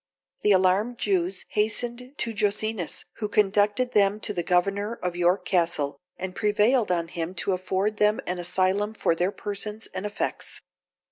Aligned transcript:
The 0.41 0.51
alarmed 0.53 0.97
Jews 0.97 1.45
hastened 1.49 2.15
to 2.17 2.33
Jocenus, 2.33 3.05
who 3.17 3.29
conducted 3.29 3.91
them 3.91 4.19
to 4.21 4.33
the 4.33 4.41
governor 4.41 4.95
of 4.95 5.15
York 5.15 5.45
Castle, 5.45 5.99
and 6.17 6.33
prevailed 6.35 6.91
on 6.91 7.07
him 7.07 7.35
to 7.35 7.51
afford 7.53 7.97
them 7.97 8.19
an 8.25 8.39
asylum 8.39 8.95
for 8.95 9.13
their 9.13 9.31
persons 9.31 9.87
and 9.93 10.03
effects. 10.07 10.59